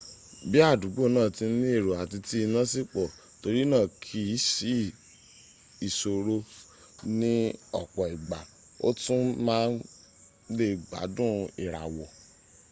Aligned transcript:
bí 0.49 0.57
àdúgbò 0.69 1.03
náà 1.15 1.29
ti 1.37 1.43
ní 1.59 1.67
èrò 1.77 1.89
àti 2.03 2.17
tí 2.27 2.37
iná 2.45 2.61
sì 2.71 2.81
pọ̀ 2.93 3.05
torí 3.41 3.61
náà 3.71 3.85
kìí 4.03 4.35
sí 4.53 4.73
ìṣòro 5.87 6.35
ní 7.19 7.33
ọ̀pọ̀ 7.81 8.05
ìgbà 8.15 8.39
o 8.85 8.87
tún 9.03 9.21
máa 9.47 9.65
lè 10.57 10.67
gbádùn 10.89 11.33
ìràwọ̀ 11.63 12.09